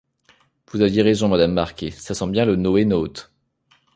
[0.71, 3.31] Vous aviez raison, Madame Marquet, ça sent bien le NoéNaute.